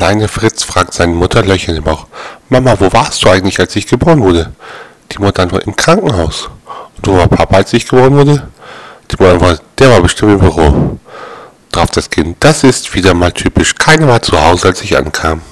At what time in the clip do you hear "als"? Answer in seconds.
3.60-3.76, 7.56-7.74, 14.68-14.80